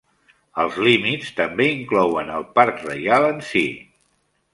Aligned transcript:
Els 0.61 0.77
límits 0.85 1.27
també 1.39 1.67
inclouen 1.73 2.31
el 2.39 2.47
Parc 2.57 2.81
reial 2.87 3.27
en 3.29 3.45
si. 3.51 3.63